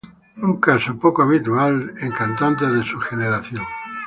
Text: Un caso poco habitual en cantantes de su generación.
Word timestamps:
Un 0.47 0.55
caso 0.59 0.97
poco 0.97 1.21
habitual 1.21 1.93
en 2.01 2.11
cantantes 2.11 2.73
de 2.73 2.83
su 2.83 2.97
generación. 2.97 3.63